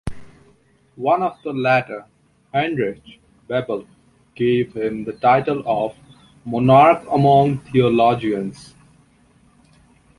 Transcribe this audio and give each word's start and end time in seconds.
One 0.95 1.21
of 1.21 1.37
the 1.43 1.53
latter, 1.53 2.05
Heinrich 2.51 3.03
Bebel, 3.47 3.85
gave 4.33 4.73
him 4.75 5.03
the 5.03 5.13
title 5.13 5.61
of 5.63 5.95
"monarch 6.43 7.05
among 7.07 7.59
theologians". 7.59 8.73